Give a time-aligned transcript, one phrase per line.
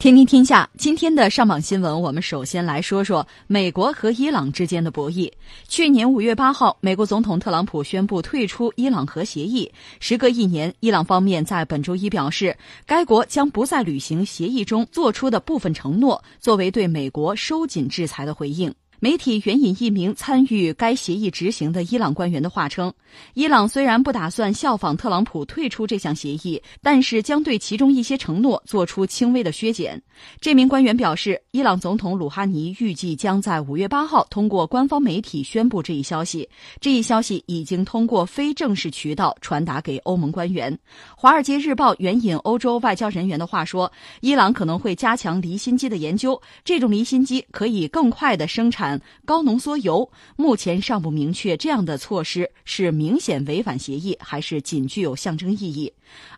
[0.00, 5.30] 天天天下，今天的上榜新闻，我们首先来说说美国和伊朗之间的博弈。
[5.68, 9.70] 去年五月八号，美国总统特朗普宣布退出伊朗核协议。
[10.00, 18.74] 时隔一年，伊朗方面在本周一表示，该国将不再履行协议中做出的部分承诺，作为对美国收紧制裁的回应。
[19.02, 22.92] 媒体援引一名参与该协议执行的伊朗官员的话称，
[23.32, 30.02] 伊朗虽然不打算效仿特朗普退出这项协议，但是将对其中一些承诺做出轻微的削减。
[30.40, 36.48] 这名官员表示，伊朗总统鲁哈尼预计将在五月八号通过官方媒体宣布这一消息。
[36.80, 40.72] 这一消息已经通过非正式渠道传达给欧盟官员。
[41.16, 49.00] 《华尔街日报》援引欧洲外交人员的话说，伊朗可能会加强离心机的研究，这种离心机可以更快地生产。
[49.24, 55.92] 高浓缩铀目前尚不明确，这样的措施是明显违反协议，还是仅具有象征意义？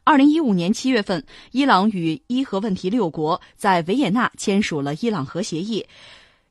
[0.05, 5.85] 二零一五年七月份，伊朗与伊核问题六国在维也纳签署了伊朗核协议，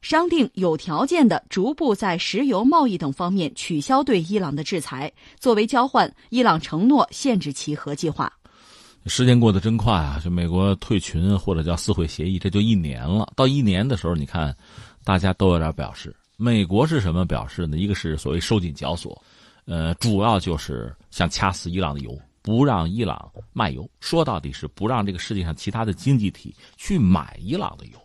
[0.01, 5.11] 商定有条件的逐步在石油贸易等方面取消对伊朗的制裁。
[5.39, 8.31] 作为交换，伊朗承诺限制其核计划。
[9.05, 10.21] 时间过得真快啊！
[10.23, 13.31] 就美国退群或者叫撕毁协议，这就一年了。
[13.35, 14.55] 到一年的时候，你看。
[15.03, 17.75] 大家都有点表示，美国是什么表示呢？
[17.75, 19.19] 一个是所谓收紧绞索，
[19.65, 23.89] 呃，主要就是想掐死伊朗的油，不让伊朗卖油。
[23.99, 27.99] 说到底是不让这个世界上其他的经济体去买伊朗的油。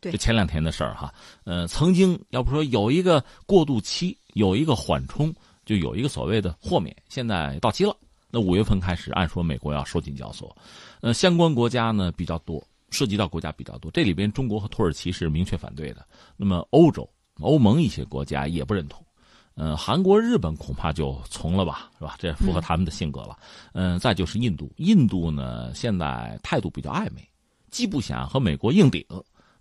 [0.00, 1.12] 对，就前两天的事儿哈，
[1.44, 5.32] 呃，曾经要不说有一个过渡期，有一个缓冲，
[5.64, 7.96] 就有一个所谓的豁免，现在到期了。
[8.30, 10.56] 那五月份开始，按说美国要收紧交所，
[11.00, 12.62] 呃，相关国家呢比较多。
[12.90, 16.06] 涉及到国家比较多，这里边中国和土耳其是明确反对的。
[16.36, 17.08] 那么欧洲、
[17.40, 19.02] 欧盟一些国家也不认同。
[19.54, 22.16] 嗯，韩国、日本恐怕就从了吧，是吧？
[22.18, 23.36] 这符合他们的性格了。
[23.72, 27.26] 嗯，再就是印度，印度呢现在态度比较暧昧，
[27.70, 29.04] 既不想和美国硬顶，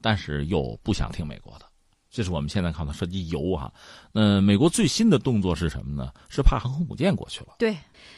[0.02, 1.66] 但是又不想听美国的。
[2.12, 3.72] 这是我们现在看到涉及油哈。
[4.12, 6.12] 那美国最新的动作是什么呢？
[6.30, 7.56] 是派航空母舰过去了。
[7.58, 7.76] 对。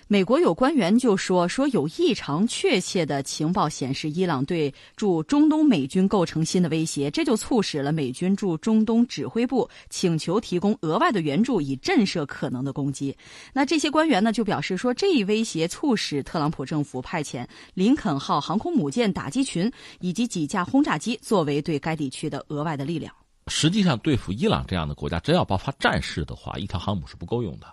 [0.08, 13.16] 美国有官员就说，说有异常确切的情报显示，伊朗对驻中东美军构成新的威胁，这就促使了美军驻中东指挥部请求提供额外的援助，以震慑可能的攻击。
[13.54, 23.14] 那这些官员呢，就表示说，这一威胁促使特朗普政府派遣林肯号航空母舰打击群以及几架轰炸机作为对该地区的额外的力量。
[23.48, 27.68] 实际上，对付伊朗这样的国家，真要爆发战事的话，一条航母是不够用的。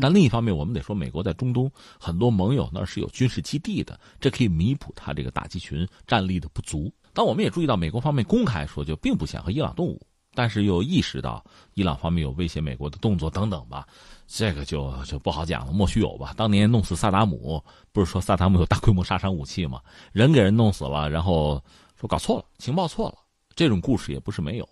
[0.00, 1.70] 但另一方面，我们得说，美国在中东
[2.00, 6.90] 很多盟友那是有军事基地的，这可以弥补他这个打击群战力的不足。
[7.12, 10.00] 但我们也注意到，美国方面公开说就并不想和伊朗动武，
[10.34, 11.44] 但是又意识到
[11.74, 13.86] 伊朗方面有威胁美国的动作等等吧，
[14.26, 16.32] 这个就就不好讲了，莫须有吧。
[16.34, 19.82] 当年弄死萨达姆，不是说萨达姆有大规模杀伤武器吗？
[20.12, 21.62] 人给人弄死了，然后
[22.00, 23.18] 说搞错了，情报错了，
[23.54, 24.66] 这种故事也不是没有。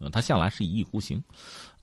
[0.00, 1.22] 嗯，他向来是一意孤行。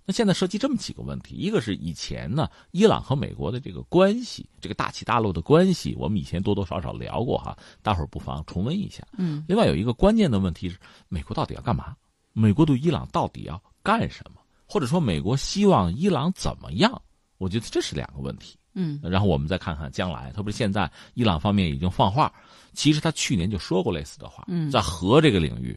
[0.05, 9.03] 那现在涉及这么几个问题，一个是以前呢，伊朗和美国的这个关系，这个大起大落的关系，我们以前多多少少聊过哈，大伙儿不妨重温一下。
[9.17, 10.77] 嗯，另外有一个关键的问题是，
[11.09, 11.95] 美国到底要干嘛？
[12.33, 14.41] 美国对伊朗到底要干什么？
[14.67, 17.01] 或者说，美国希望伊朗怎么样？
[17.37, 18.57] 我觉得这是两个问题。
[18.73, 22.31] 嗯，然后我们再看看将来，特别是现在，伊朗方面已经放话，
[22.73, 24.43] 其实他去年就说过类似的话。
[24.49, 25.75] 嗯，在核这个领域，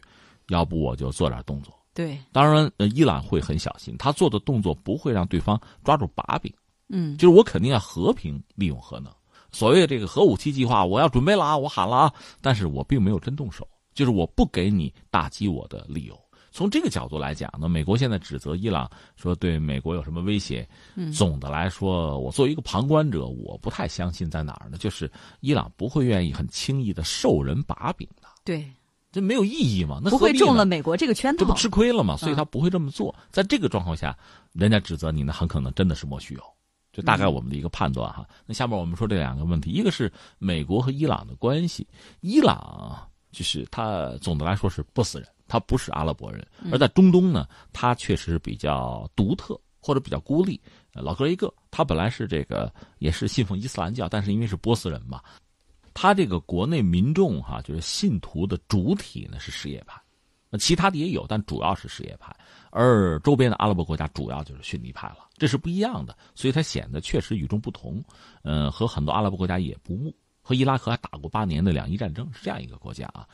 [0.49, 1.73] 要不我就做点动作。
[1.99, 6.49] 对，当然，呃，伊朗会很小心，他做的动作不会让对方抓住把柄。
[6.87, 9.11] 嗯，就是我肯定要和平利用核能。
[9.51, 16.17] 所谓这个核武器计划，我要准备了啊，我喊了啊，但是我并没有真动手，就是我不给你打击我的理由。
[16.51, 20.65] 从这个角度来讲呢，美国现在指责伊朗说对美国有什么威胁？
[20.95, 24.77] 嗯，总的来说，我作为一个旁观者，我不太相信在哪儿呢？
[24.77, 25.11] 就是
[25.41, 28.29] 伊朗不会愿意很轻易的受人把柄的。
[28.45, 28.65] 对。
[29.11, 29.99] 这没有意义嘛？
[30.03, 32.15] 那不会中了美国这个圈套，这不吃亏了吗？
[32.17, 33.13] 所以他不会这么做。
[33.31, 34.17] 在这个状况下，
[34.53, 36.43] 人家指责你呢，很可能真的是莫须有。
[36.91, 38.27] 就大概我们的一个判断哈。
[38.45, 41.87] 那下面我们说这两个问题，一个是美国和伊朗的关系。
[42.21, 46.45] 伊朗就是他总的来说是波斯人，他不是阿拉伯人。
[46.71, 50.59] 而在中东呢，他确实比较独特或者比较孤立，
[50.93, 51.53] 老哥一个。
[51.71, 55.21] 他本来是这个也是信奉伊斯兰教，但是因为是波斯人嘛。
[56.01, 60.01] 他这个国内民众哈，就是信徒的主体呢是什叶派，
[60.49, 62.33] 那其他的也有，但主要是什叶派。
[62.69, 68.01] 而周边的阿拉伯国家主要就是逊尼派了，这是不一样的，所以它显得确实与众不同。
[68.43, 73.27] 嗯，和很多阿拉伯国家也不睦，和伊拉克还打过八年的两伊战争，是这样一个国家啊。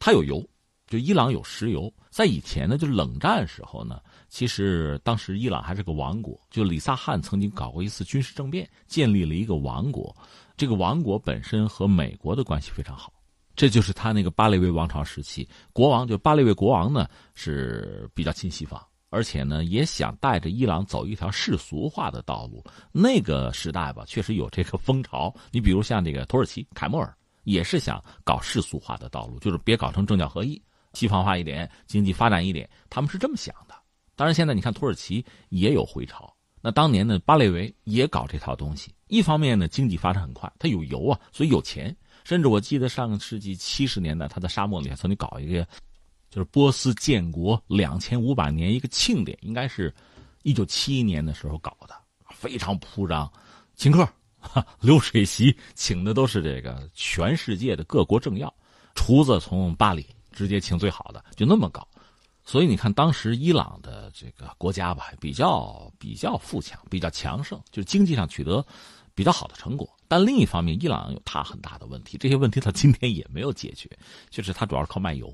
[0.00, 0.44] 它有油，
[0.88, 1.94] 就伊朗有石油。
[2.10, 10.16] 在以前呢，就冷战时候呢，其实当时伊朗还是个王国，就里萨汗曾经搞过一次军事政变，建立了一个王国。
[10.56, 13.12] 这个王国本身和美国的关系非常好，
[13.56, 22.64] 这就是他那个巴列维王朝时期，国王就巴列维国王呢是比较亲西方，而且呢也想带着伊朗走一条世俗化的道路。
[22.92, 25.34] 那个时代吧，确实有这个风潮。
[25.50, 27.12] 你比如像这个土耳其凯末尔，
[27.42, 30.62] 也是想搞世俗化的道路，就是别搞成政教合一，
[30.92, 33.69] 西方化一点，经济发展一点，他们是这么想的。
[34.20, 36.30] 当然，现在你看土耳其也有回潮。
[36.60, 38.94] 那当年呢，巴列维也搞这套东西。
[39.06, 41.96] 一方面呢，经济发展很快，他有油啊，所以有钱。
[42.22, 45.66] 甚至我记得上个世纪七十年代，他在沙漠里曾经搞一个，
[46.28, 49.90] 就是波斯建国两千五百年一个庆典，应该是，
[50.42, 51.94] 一九七一年的时候搞的，
[52.28, 53.32] 非常铺张，
[53.74, 54.06] 请客，
[54.80, 58.52] 流水席，请的都是这个全世界的各国政要，
[58.94, 61.88] 厨子从巴黎直接请最好的，就那么搞。
[62.50, 68.66] 所以你看，当时伊朗的这个国家吧，比较比较富强，比较强盛，就是经济上取得
[69.14, 69.88] 比较好的成果。
[70.08, 73.88] 但另一方面，伊朗有它很大的问题，这些问题到今天也没有解决，
[74.30, 75.32] 就是它主要是靠卖油。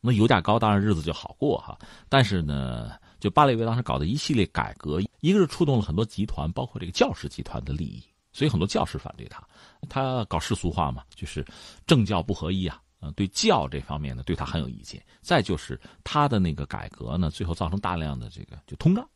[0.00, 1.78] 那油价高，当然日子就好过哈。
[2.08, 2.90] 但是呢，
[3.20, 8.02] 就巴列维当时搞的一系列改革，一个是触动了很多集团，包括这个教士集团的利益，
[8.32, 9.40] 所以很多教士反对他。
[9.88, 11.46] 他搞世俗化嘛，就是
[11.86, 12.82] 政教不合一啊。
[13.12, 15.02] 对教这方面呢，对他很有意见。
[15.20, 19.08] 再就是他的那个改革呢，最后造成大量的这个就通胀，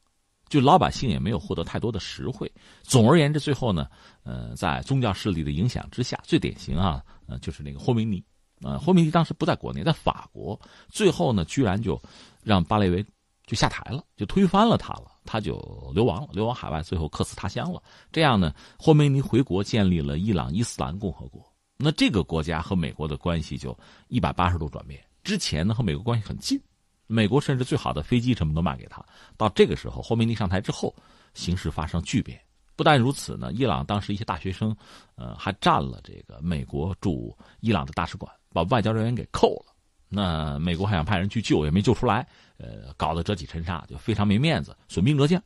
[0.48, 2.50] 就老百姓也没有获得太多的实惠。
[2.82, 3.88] 总而言之，最后呢，
[4.22, 8.24] 呃，在宗教势力的影响之下，最典型啊，呃，就是那个霍梅尼，
[8.62, 12.00] 呃，霍梅尼当时不在国内，在法国，最后呢，居然就
[12.42, 13.04] 让巴列维
[13.46, 15.58] 就下台了，就推翻了他了，他就
[15.94, 17.82] 流亡了，流亡海外，最后客死他乡了。
[18.12, 21.49] 这样呢，霍梅尼回国建立了伊朗伊斯兰共和国。
[21.82, 23.76] 那这个国家和美国的关系就
[24.08, 25.02] 一百八十度转变。
[25.24, 26.60] 之前呢和美国关系很近，
[27.06, 29.04] 美国甚至最好的飞机什么都卖给他。
[29.36, 30.94] 到这个时候，霍梅尼上台之后，
[31.34, 32.40] 形势发生巨变。
[32.76, 34.74] 不但如此呢，伊朗当时一些大学生，
[35.14, 39.74] 呃，还占了这个美国驻伊朗的大使馆，把外交人员给扣了。
[40.08, 45.42] 那美国还想派人去救，也没救出来，呃，搞得折戟沉沙，就非常没面子，损兵折将。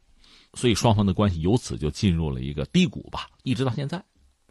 [0.55, 4.03] 所以双方的关系由此就进入了一个低谷吧，一直到现在。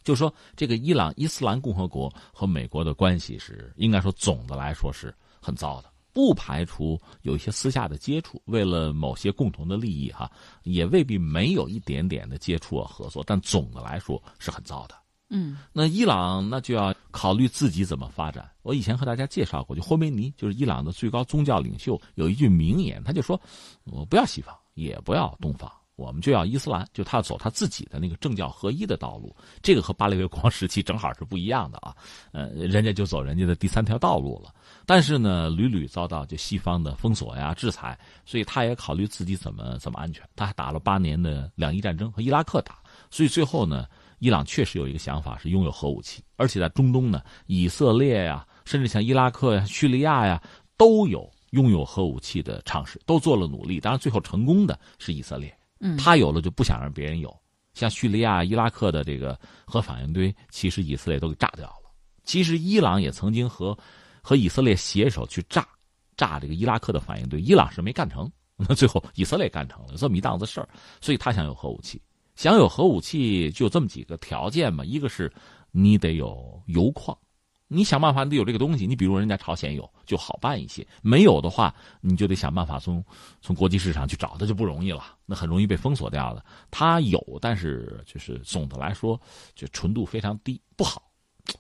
[0.03, 10.29] 就说这个伊朗伊斯兰共和国和美国的关系是应该说总的来说是很糟的，不排除有一些私下的接触，为了某些共同的利益哈，
[10.63, 14.95] 也未必没有一点点的接触啊合作，但总的来说是很糟的。
[15.29, 18.47] 嗯，那伊朗那就要考虑自己怎么发展。
[18.61, 23.39] 我以前和大家介绍过，就霍梅尼就是伊朗的最高宗教领袖，有一句名言，他就说
[23.85, 31.95] ：“我不要西方，也不要东方。”我们就要伊斯兰，就他走他自己的那个政教合一的道路，这个和巴列维国王时期正好是不一样的啊。
[32.31, 34.51] 呃，人家就走人家的第三条道路了，
[34.85, 40.27] 但是呢，屡屡遭到就西方的封锁呀、制裁，所以他也考虑自己怎么怎么安全。
[40.35, 42.79] 他还打了八年的两伊战争和伊拉克打，
[43.11, 43.85] 所以最后呢，
[44.17, 50.41] 伊朗确实有一个想法是拥有核武器，而且在中东呢，以色列呀，甚至像伊拉克呀、叙利亚呀，
[50.75, 53.79] 都有拥有核武器的尝试，都做了努力。
[53.79, 55.55] 当然，最后成功的是以色列。
[55.97, 57.33] 他有了就不想让别人有，
[57.73, 61.91] 像叙利亚、伊拉克的这个核反应堆，其实以色列都给炸掉了。
[62.23, 63.77] 其实伊朗也曾经和
[64.21, 65.67] 和以色列携手去炸
[66.15, 70.69] 炸这个伊拉克的反应堆，伊朗是没干成，那 最后以色列干成了这么一档子事儿。
[71.01, 72.01] 所以他想有核武器，
[72.35, 75.31] 想有核武器就这么几个条件嘛，一个是
[75.71, 77.17] 你得有油矿。
[77.67, 83.03] 你想办法得有这个东西，你比如人家朝鲜有就好办一些，没有的话你就得想办法从
[83.41, 86.45] 从国际市场去找，它就不容易了，那很容易被封锁掉的。
[86.69, 89.19] 它有，但是就是总的来说
[89.55, 91.01] 就纯度非常低，不好。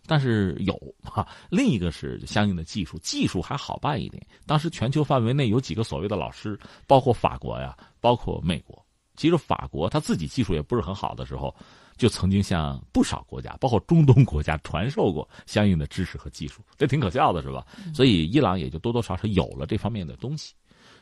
[0.05, 4.23] 但是有哈，另一个是相应的技术，技术还好办一点。
[4.45, 8.85] 当时全球范围内有几个所谓的老师，包括法国呀，包括美国。
[9.15, 11.53] 其实法国他自己技术也不是很好的时候。
[11.97, 17.65] 就曾经向不少国家，包括中东国家传授过相应的知识和技术，这挺可笑的，是吧？
[17.93, 20.53] 所以伊朗也就多多少少有了这方面的东西。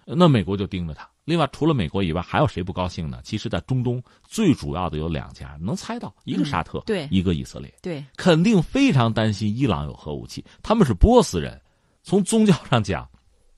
[0.06, 1.08] 那美国就盯着他。
[1.26, 3.22] 另外，除了美国以外，还有谁不高兴呢？
[3.24, 10.44] 其实，在中东最主要的有两家，能猜到，一个沙特，对，一个以色列，对，肯定非常担心伊朗有核武器。
[10.64, 11.62] 他们是波斯人，
[12.02, 13.08] 从宗教上讲，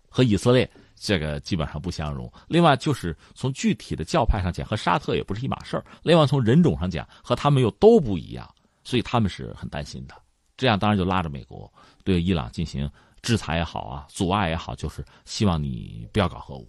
[0.09, 0.69] 和以色列。
[1.05, 2.31] 这个基本上不相容。
[2.47, 5.83] 另外，就是从具体的教派上讲，和沙特也不是一码事儿。
[6.01, 8.49] 另外，从人种上讲，和他们又都不一样，
[8.85, 10.15] 所以他们是很担心的。
[10.55, 11.69] 这样当然就拉着美国
[12.05, 12.89] 对伊朗进行
[13.21, 16.65] 制裁也好啊，阻碍也好，就是希望你不要搞核武。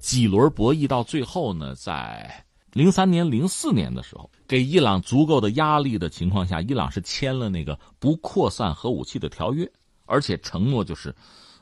[0.00, 9.70] 几轮博弈到最后呢，在零三年、零四年的时候，给伊朗足够的压力的情况下，伊朗是签了那个不扩散核武器的条约，
[10.06, 11.14] 而且承诺就是。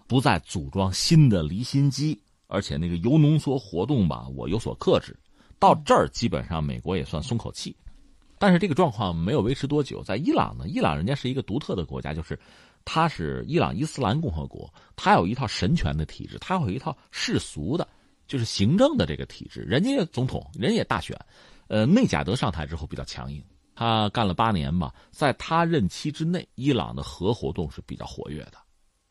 [0.06, 5.16] 不再组装新的离心机，而且那个铀浓缩活动吧，我有所克制。
[5.58, 7.74] 到这儿，基本上美国也算松口气。
[8.38, 12.38] 但是这个状况没有维持多久，在伊朗呢，伊朗人家是一个独特的国家，就是
[12.84, 17.88] 它是伊朗伊斯兰共和国，它有一套神权的体制，它有一套世俗的，
[18.26, 19.60] 就是行政的这个体制。
[19.60, 21.18] 人家总统人也大选，
[21.68, 23.42] 呃，内贾德上台之后比较强硬，
[23.74, 28.58] 他干了八年吧，在他任期之内，伊朗的核活动是比较活跃的，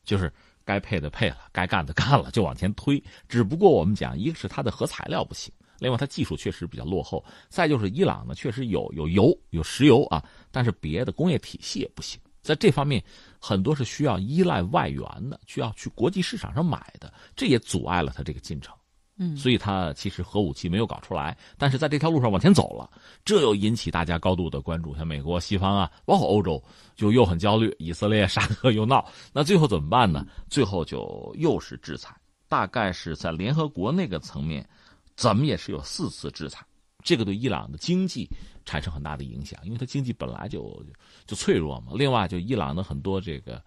[0.04, 0.32] 就是
[0.64, 3.02] 该配的配了，该干的干了，就往前推。
[3.28, 5.52] 只不过我们讲，一个是它的核材料不行。
[5.78, 7.22] 另外，它技术确实比较落后。
[7.48, 12.18] 再就是伊朗呢，确实有有油有石油啊，但是别的工业体系也不行。
[12.42, 13.02] 在这方面，
[13.38, 18.74] 很多是需要依赖外援的，需要去国际市场上买的，这也阻碍了它这个进程。
[19.16, 22.90] 嗯，所以它其实核武器没有搞出来，但是在这条路上往前走了，
[23.24, 24.94] 这又引起大家高度的关注。
[24.96, 26.62] 像美国、西方啊，包括欧洲，
[26.96, 27.74] 就又很焦虑。
[27.78, 30.26] 以色列、沙特又闹，那最后怎么办呢？
[30.48, 32.12] 最后就又是制裁，
[32.48, 34.68] 大概是在联合国那个层面。
[35.16, 36.66] 怎么也是有四次制裁，
[37.04, 38.28] 这个对伊朗的经济
[38.64, 40.84] 产生很大的影响，因为它经济本来就
[41.24, 41.92] 就脆弱嘛。
[41.94, 43.62] 另外，就伊朗的很多这个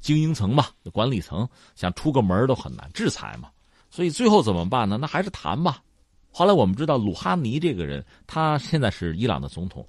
[0.00, 3.48] 精英层吧，管理层想出个门都很难，制裁嘛。
[3.90, 4.96] 所以最后怎么办呢？
[4.96, 5.82] 那还是谈吧。
[6.30, 9.86] 后来我们知道鲁哈尼这个人，他现在是伊朗的总统。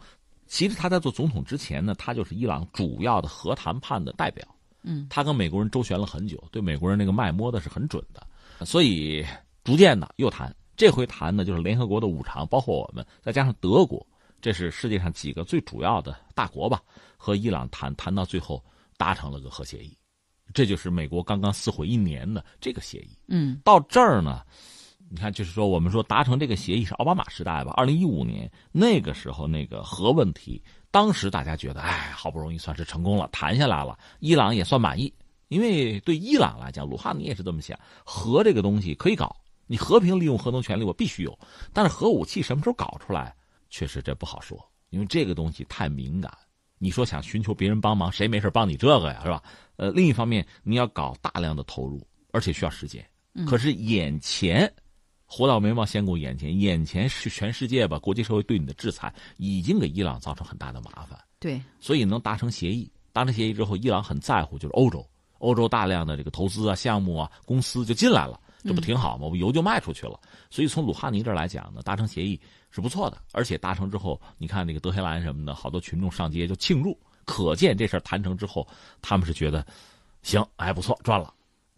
[0.48, 4.44] 其实他在做总统之前呢，他就是伊朗主要的核谈判的代表。
[4.82, 9.24] 嗯，他跟美国人周旋了很久，对美国人那个脉摸的是很准的，所以
[9.64, 10.56] 逐渐的又谈。
[10.78, 14.04] 这回谈呢就是联合国的五常，包括我们，再加上德国，
[14.42, 16.82] 这是世界上几个最主要的大国吧，
[17.18, 18.64] 和伊朗谈谈到最后
[18.98, 19.96] 达成了个核协议，
[20.54, 23.10] 这就是美国刚刚撕毁一年的这个协议。
[23.28, 24.42] 嗯，到这儿呢，
[25.10, 35.14] 你看，就是说我们说达成这个协议是奥巴马时代吧，二零一五年那个时候那个核问题，当时大家觉得，哎，好不容易算是成功了，谈下来了，伊朗也算满意，
[35.48, 39.36] 因为对伊朗来讲，鲁哈尼也是这么想，核这个东西可以搞。
[39.72, 41.38] 你和平利用核能权利，我必须有，
[41.72, 43.36] 但是核武器什么时候搞出来，
[43.70, 46.36] 确实这不好说，因为这个东西太敏感。
[46.80, 49.44] 你说想寻求别人帮忙，谁没事帮你这个呀，是吧？
[49.80, 53.04] 呃，另一方面，你要搞大量的投入，而且需要时间。
[53.48, 54.70] 可是眼前，
[55.26, 57.98] 活到眉毛先顾眼前，眼前是全世界吧？
[57.98, 61.18] 国际社会对你的制裁已经给伊朗造成很大的麻烦。
[61.40, 65.08] 对，所以能达成协议，达成协议之后，伊朗很在乎，就是欧洲，
[65.38, 68.38] 欧洲大量的这个投资啊、项目啊、公司就进来了。
[68.62, 69.26] 这不挺好吗？
[69.26, 70.20] 我油就卖出去了，
[70.50, 72.38] 所以从鲁哈尼这儿来讲呢，达成协议
[72.70, 73.18] 是不错的。
[73.32, 78.68] 而且达成之后，你看那个德黑兰什么的，好多群众上街就庆祝，可见这事儿谈成之后，
[79.04, 79.64] 他们是觉得
[80.24, 81.32] 行，还不错，赚了。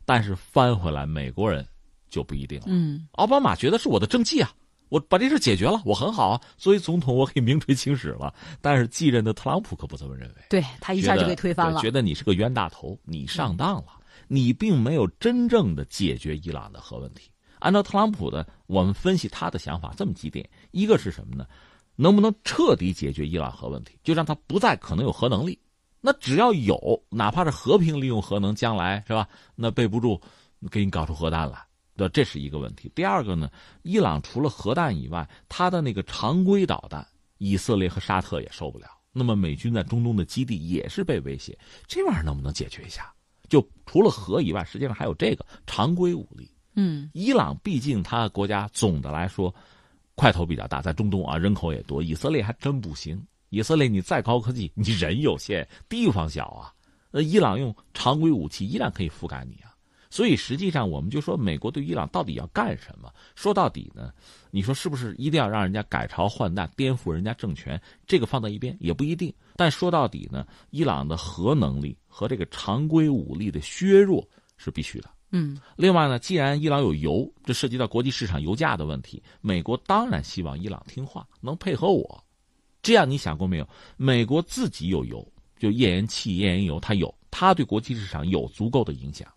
[0.05, 1.67] 但是翻回来，美国人
[2.09, 2.67] 就不一定了。
[2.69, 4.49] 嗯，奥巴马觉得是我的政绩啊，
[4.87, 8.33] 我把这事解决了，我很好啊，作为总统我可以名垂青史了。
[8.61, 13.87] 但是继任的特朗普可不这么认为，对他一下就被推翻了，觉得你是个冤大头，你上当了。
[14.29, 17.29] 你并没有真正的解决伊朗的核问题。
[17.59, 21.45] 按照特朗普的，我们分析他的想法这么几点：一个是什么呢？
[22.01, 25.59] 能不能彻底解决伊朗核问题，就让它不再可能有核能力？
[25.99, 29.29] 那只要有，哪怕是和平利用核能，将来是吧？
[29.55, 30.19] 那备不住
[30.71, 31.63] 给你搞出核弹来，
[31.95, 32.91] 对这是一个问题。
[32.95, 33.51] 第二个呢，
[33.83, 38.87] 伊朗除了核弹以外，它的那个常规导弹，以色列和沙特也受不了。
[39.13, 41.55] 那么美军在中东的基地也是被威胁，
[41.85, 43.13] 这玩意儿能不能解决一下？
[43.47, 46.49] 就除了核以外，实际上还有这个常规武力。
[46.73, 49.53] 嗯，伊朗毕竟它国家总的来说
[50.21, 51.99] 块头比较大，在中东啊人口也多。
[51.99, 56.71] 以色列还真不行，以色列你再高科技，你人有限，地方小啊。
[57.09, 59.73] 那伊朗用常规武器依然可以覆盖你啊。
[60.11, 63.11] 所以实际上，我们就说美国对伊朗到底要干什么？
[63.33, 64.13] 说到底呢，
[64.51, 67.81] 你说是不是一定要让人家改朝换代、颠覆人家政权？
[68.05, 69.33] 这个放在一边也不一定。
[69.55, 74.23] 但说到底呢，伊朗的核能力和这个常规武力的削弱
[74.55, 75.09] 是必须的。
[75.31, 82.23] 嗯，另外呢，既然伊朗有油，这涉及到国际市场油价的问题，美国当然希望伊朗听话，能配合我。
[82.81, 83.67] 这样你想过没有？
[83.95, 85.25] 美国自己有油，
[85.57, 89.27] 就页岩气、页岩油，它有，它对国际市场有足够的影响。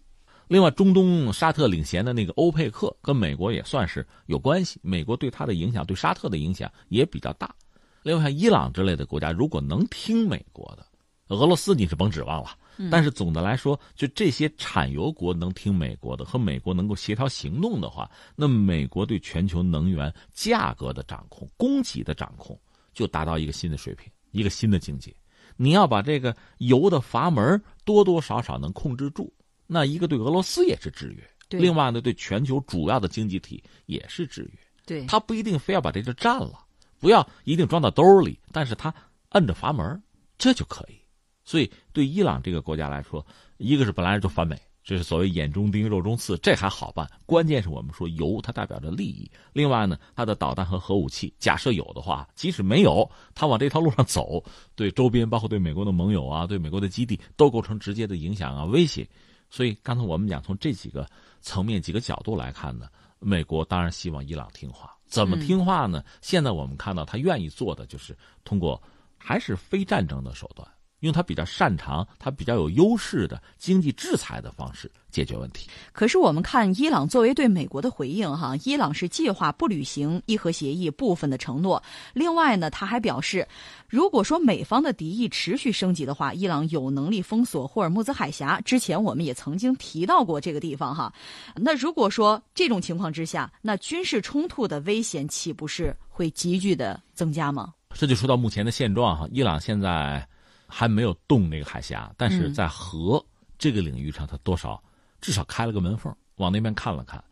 [0.48, 7.54] 另外，中东沙特领衔的那个欧佩克跟美国也算是有关系，美国对它的影响，对沙特的影响也比较大。
[8.02, 10.84] 另外，像伊朗之类的国家，如果能听美国的，
[11.28, 12.50] 俄罗斯你是甭指望了。
[12.90, 22.58] 但是总的来说，就这些产油国能听美国的，和美国能够协调行动的话，那美国对全球能源价格的掌控、供给的掌控，
[22.92, 25.14] 就达到一个新的水平，一个新的境界。
[25.56, 29.32] 你要把这个油的阀门多多少少能控制住。
[29.66, 34.58] 那一个对俄罗斯也是制约，另外呢，对全球主要的经济体也是制约。
[34.84, 36.58] 对，他不一定非要把这个占了，
[36.98, 38.92] 不要一定装到兜里，但是他
[39.30, 40.02] 摁着阀门，
[40.36, 41.00] 这就可以。
[41.44, 43.24] 所以对伊朗这个国家来说，
[43.58, 47.08] 一个是本来就反美，这是所谓眼中钉、肉中刺，这还好办。
[47.26, 49.30] 关键是我们说油，它代表着利益。
[49.52, 54.42] 另外呢，它的导弹和核武器，假设有的话，即使没有，它往这条路上走，
[54.74, 59.08] 对周边包括对美国的盟友啊，对美国的基地都构成直接的影响啊、威胁。
[59.50, 61.08] 所以刚才我们讲，从这几个
[61.40, 62.88] 层面、几个角度来看呢，
[63.20, 64.90] 美国当然希望伊朗听话。
[65.06, 66.02] 怎么听话呢？
[66.22, 68.82] 现在我们看到他愿意做的就是通过
[69.16, 70.66] 还是非战争的手段。
[71.04, 75.68] 用他比较擅长、他比较有优势的经济制裁的方式解决问题。
[75.92, 81.82] 可是我们看伊朗作为对美国的回应，哈，伊朗是计划不履行伊核协议部分的承诺。
[82.12, 83.46] 另外呢，他还表示，
[83.88, 88.61] 如果说美方的敌意持续升级的话，伊朗有能力封锁霍尔木兹海峡。
[88.62, 91.12] 之前我们也曾经提到过这个地方，哈。
[91.54, 97.75] 那如果说这种情况之下，那军事冲突的危险岂不是会急剧的增加吗？
[97.92, 100.26] 这就说到目前的现状，哈，伊朗现在。
[100.76, 103.24] 还没有动那个海峡，但是在核
[103.56, 104.82] 这个领域上，它多少
[105.20, 107.22] 至少开了个门缝，往那边看了看。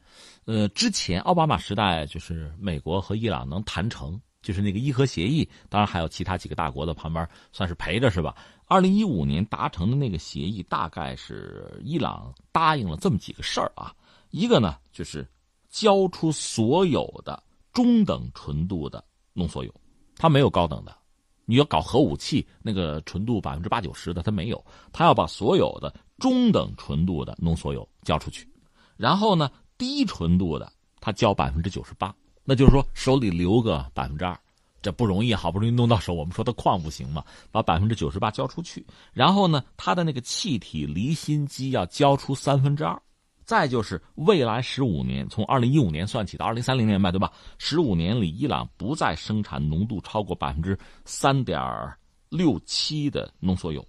[0.45, 8.37] 呃，之前奥巴马时代就是美国和伊朗能谈成，就是那个伊核协议，当然还有其他几个大国的旁边算是陪着是吧？
[8.67, 13.93] 二零一五年达成的那个协议，大概是伊朗答应了这么几个事儿啊，
[14.31, 15.27] 一个呢就是
[15.69, 19.75] 交出所有的中等纯度的浓缩铀，
[20.17, 20.97] 它没有高等的。
[21.45, 28.49] 你要搞核武器，那个纯度百分之八九十的他没有，他要把所有的中等纯度的浓缩铀交出去，
[28.97, 34.39] 然后呢，低纯度的他交百分之九十八，那就是说手里留个百分之二，
[34.81, 43.01] 这不容易，好不容易弄到手，我们说的矿不行嘛，把百分之九十八交出去，然后呢，他的那个气体离心机要交出三分之二。
[43.45, 47.31] 再就是未来十五年，从二零一五年算起到二零三零年吧，对吧？
[47.59, 51.61] 十五年里，伊朗不再生产浓度超过百分之三点
[52.29, 53.85] 六七的浓缩铀，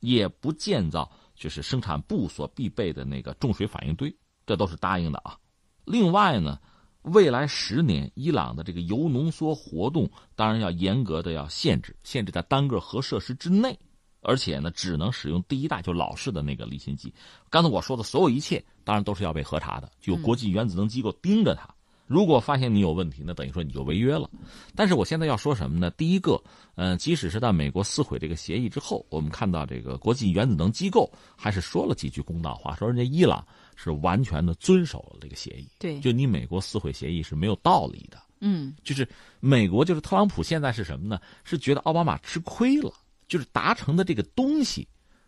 [0.00, 5.36] 也不建造就是生产部所必备的那个重水反应堆，这都是答应的啊。
[5.84, 6.58] 另外呢，
[7.02, 13.78] 未来十年，伊朗的这个铀浓缩活动当然要严格的要限制，限制在单个核设施之内。
[14.26, 17.14] 而且呢，只能使用第一代就老式的那个离心机。
[17.48, 21.68] 刚才我说的所有一切，当然都是要被核查的，就有国际原子能机构盯着它。
[22.08, 24.30] 如果发现你有问题，那等于说你就违约了。
[24.76, 25.90] 但是我现在要说什么呢？
[25.90, 26.40] 第一个，
[26.76, 35.66] 嗯，即使是在美国撕毁这个协议之后，我们看到这个国际原子能机构还是说了几句公道话，说人家伊朗是完全的遵守了这个协议。
[35.80, 38.18] 对，就你美国撕毁协议是没有道理的。
[38.38, 39.08] 嗯，就是
[39.40, 41.18] 美国就是特朗普现在是什么呢？
[41.42, 42.92] 是觉得奥巴马吃亏了。
[43.28, 44.86] 就是达成的这个东西，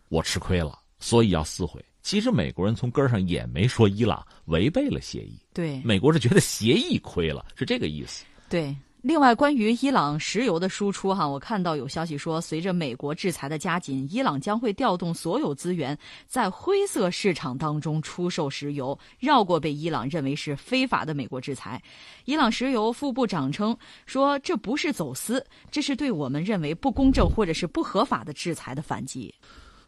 [0.08, 1.84] 我吃亏了，所以要撕毁。
[2.02, 8.24] 其实美国人从根儿上也没说伊朗违背了协议，对，美国是觉得协议亏了，是这个意思。
[8.48, 8.74] 对。
[9.00, 21.80] 另外，关于伊朗石油的输出，哈，我看到有消息说，随着美国制裁的加紧，伊朗将会调动所有资源，在灰色市场当中出售石油，绕过被伊朗认为是非法的美国制裁。
[22.24, 29.32] 伊朗石油副部长称说，这不是走私，这是对我们认为不公正或者是不合法的制裁的反击。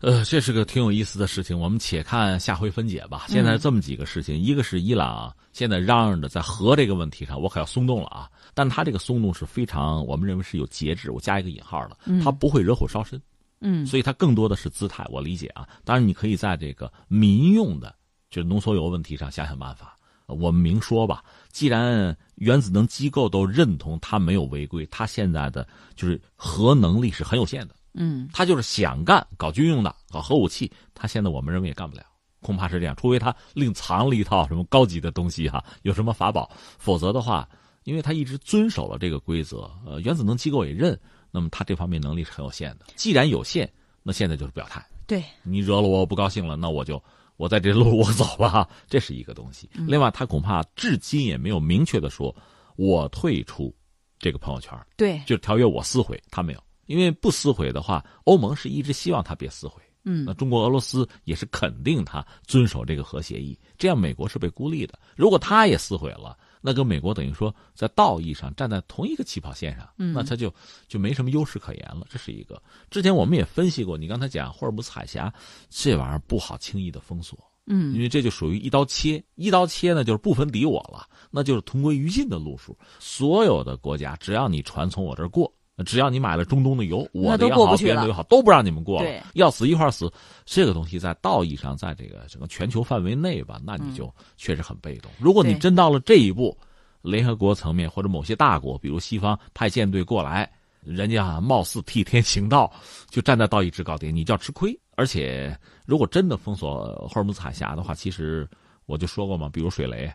[0.00, 3.26] 呃，这是个挺有意思的事情，我们且看下回分解吧。
[3.28, 8.30] 现在这么几个事情，一个是伊朗现在嚷嚷着在核这个问题上，我可要松动了啊！
[8.54, 13.20] 但他这个松动是非常，我们认为是有节制，我加一个引号的，他不会惹火烧身，
[13.60, 15.68] 嗯，所以他更多的是姿态，我理解啊。
[15.84, 17.94] 当然，你可以在这个民用的，
[18.30, 19.94] 就是浓缩铀问题上想想办法。
[20.24, 27.74] 我们明说吧，既然原子能机构都认同他没有违规，他现在的就是核能力是很有限的。
[27.94, 32.04] 嗯，他就是想干搞军用的，搞核武器，他现在我们认为也干不了，
[32.40, 37.48] 恐怕是这样，除非他另藏了一套什么高级的东西哈，有什么法宝，否则的话，
[37.84, 40.98] 因为他一直遵守了这个规则，呃，原子能机构也认，
[41.30, 42.86] 那么他这方面能力是很有限的。
[42.96, 43.70] 既然有限，
[44.02, 45.22] 那现在就是表态，对。
[45.42, 47.02] 你惹了我，我不高兴了，那我就
[47.36, 49.68] 我在这路我走了哈，这是一个东西。
[49.74, 52.34] 另外，他恐怕至今也没有明确的说，
[52.76, 53.74] 我退出
[54.18, 56.62] 这个朋友圈，对，就是条约我撕毁，他没有。
[56.90, 59.80] 因为不撕毁的话，欧盟是一直希望他别撕毁。
[60.02, 64.98] 嗯，那中国、俄罗斯也是肯定他遵守这个核协议，这样美国是被孤立的。
[65.14, 70.52] 如果他也撕毁了，那跟美国等于说在道义上站在同一个起跑线上，那他就
[70.88, 72.04] 就没什么优势可言了。
[72.10, 72.60] 这是一个。
[72.90, 75.32] 之前我们也分析过，你刚才讲霍尔木兹海峡
[75.68, 82.76] 这玩意儿不好轻易的封锁，嗯，因为这就属于一刀切，一刀切呢就是不分敌我了，那就是同归于尽的路数。
[82.98, 85.52] 所有的国家只要你船从我这儿过。
[85.84, 90.12] 只要你买了中东的油，我的也好，别人的也好，都不让你们过了，要死一块死。
[90.44, 95.10] 这个东西在道义上，在这个整个全球范围内吧，那你就确实很被动。
[95.18, 96.56] 如果你真到了这一步，
[97.02, 100.50] 联合国层面或者某些大国，比如西方派舰队过来，
[100.82, 102.70] 人家貌似替天行道，
[103.08, 104.78] 就站在道义制高点，你就要吃亏。
[104.96, 108.46] 而且，如果真的封锁霍尔木兹海峡的话，其实
[108.84, 110.12] 我就说过嘛，比如水雷、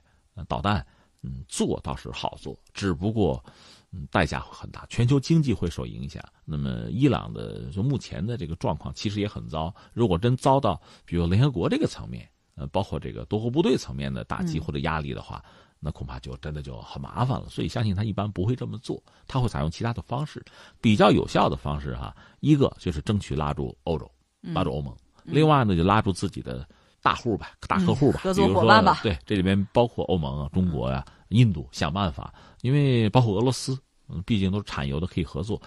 [0.47, 0.85] 导弹，
[1.23, 3.43] 嗯，做倒是好做，只不过，
[3.95, 6.21] 嗯，代价会很大，全球经济会受影响。
[6.43, 9.73] 那么，伊朗的就目前的这个状况其实也很糟。
[9.93, 15.41] 如果真遭到比如联合国这个层面，呃，包括这个多国部队层面的打击或者压力的话。
[15.77, 20.43] 那恐怕就真的就很麻烦了，所以相信他一般不会这么做，他会采用其他的方式，
[20.81, 22.15] 比较有效的方式哈。
[22.39, 24.09] 一个就是争取拉住欧洲，
[24.41, 26.67] 拉住欧盟；另外呢，就拉住自己的
[27.05, 29.01] 大户吧，大客户吧，合作伙伴吧。
[29.03, 33.77] 对，这里边包括欧盟啊、中国呀、印度，想办法，因为包括俄罗斯，
[34.09, 35.61] 嗯，毕竟都是产油的，可以合作。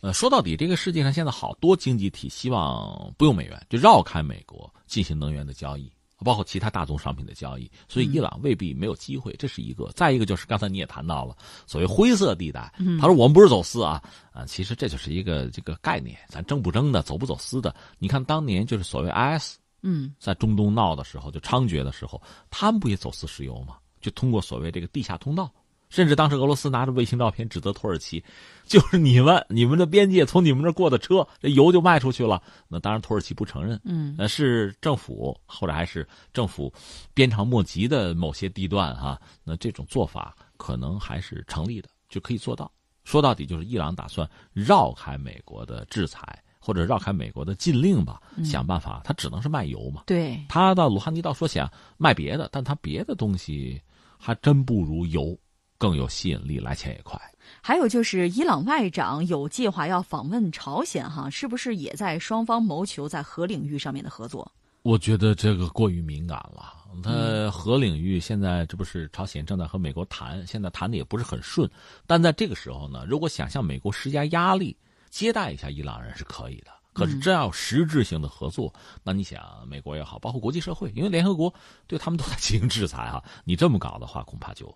[0.00, 5.92] 呃，说到底，这个世界上现在好多经济体希望不用美元，就绕开美国进行能源的交易。
[6.22, 9.90] 包括其他大宗商品的交易，所以伊朗未必没有机会，这是一个。
[9.96, 11.34] 再一个就是刚才你也谈到了
[11.66, 17.74] 所谓灰色地带，他说我们不是走私啊，啊，其实这就是一个这个概念，咱争不争的，走不走私的。
[17.98, 23.76] 你看当年就是所谓 IS，嗯，在中东闹的时候就猖獗的时候，他们不也走私石油吗？
[24.00, 25.50] 就通过所谓这个地下通道。
[25.88, 28.22] 甚至当时俄罗斯拿着卫星照片指责土耳其，
[28.64, 32.40] 就是你们你们的边界从你们这过的车，这油就卖出去了。
[32.68, 36.72] 那当然土耳其不承认，嗯，那是政府或者还是政府
[37.12, 39.20] 鞭长莫及的某些地段哈。
[39.42, 42.70] 那这种做法可能还是成立的，就可以做到。
[43.02, 46.40] 说到底就是伊朗打算绕开美国的制裁
[46.70, 50.04] 或者绕开美国的禁令吧，想办法，他只能是卖油嘛。
[50.06, 53.82] 对，他到鲁哈尼倒说想卖别的，但他别的东西
[54.16, 55.36] 还真不如油。
[55.78, 57.18] 更有吸引力，来钱也快。
[57.60, 64.52] 还有就是，伊朗外长有计划要访问朝鲜，哈，是不是也在双方谋求在核领域上面的合作？
[64.82, 66.74] 我觉得这个过于敏感了。
[67.02, 71.68] 他核领域现在这不是朝鲜正在和美国谈，现在谈的也不是很顺。
[72.06, 74.76] 但在这个时候呢，如果想向美国施加压力，
[75.10, 76.70] 接待一下伊朗人是可以的。
[76.92, 78.72] 可是真要实质性的合作，
[79.04, 81.52] 那你想，美国也好，包括国际社会，因为联合国
[81.86, 84.74] 对他们都在进行制裁啊， 你这么搞的话，恐怕就。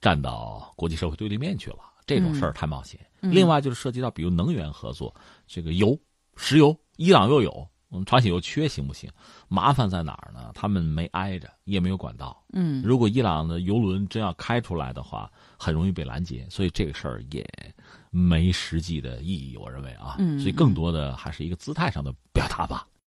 [0.00, 2.98] 站到国际社会对立面去了，这种事儿太冒险。
[3.20, 5.14] 另外就是涉及到，比如能源合作，
[5.46, 5.94] 这个油、
[6.36, 9.10] 石油，伊朗又有，我们朝鲜又缺，行不行？
[9.46, 10.50] 麻烦在哪儿呢？
[10.54, 12.42] 他们没挨着，也没有管道。
[12.54, 17.46] 嗯，如果伊朗的油轮真要开出来的话，很容易被拦截，所以这个事儿也
[18.10, 19.56] 没实际的意义。
[19.56, 22.86] 我认为啊，所以更多的还是一个姿态上的表达吧。